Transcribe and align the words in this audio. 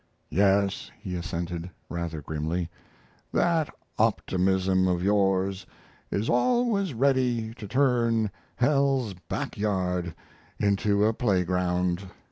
"Yes," 0.31 0.89
he 0.99 1.13
assented, 1.15 1.69
rather 1.87 2.23
grimly, 2.23 2.71
"that 3.31 3.69
optimism 3.99 4.87
of 4.87 5.03
yours 5.03 5.67
is 6.09 6.27
always 6.27 6.95
ready 6.95 7.53
to 7.53 7.67
turn 7.67 8.31
hell's 8.55 9.13
back 9.29 9.59
yard 9.59 10.15
into 10.57 11.05
a 11.05 11.13
playground." 11.13 12.07